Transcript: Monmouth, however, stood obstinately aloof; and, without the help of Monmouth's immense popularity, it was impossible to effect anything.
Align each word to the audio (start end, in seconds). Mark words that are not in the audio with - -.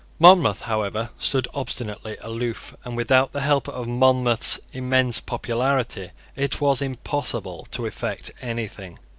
Monmouth, 0.17 0.61
however, 0.61 1.11
stood 1.19 1.47
obstinately 1.53 2.17
aloof; 2.21 2.75
and, 2.83 2.97
without 2.97 3.33
the 3.33 3.41
help 3.41 3.67
of 3.69 3.87
Monmouth's 3.87 4.59
immense 4.73 5.19
popularity, 5.19 6.09
it 6.35 6.59
was 6.59 6.81
impossible 6.81 7.67
to 7.69 7.85
effect 7.85 8.31
anything. 8.41 8.97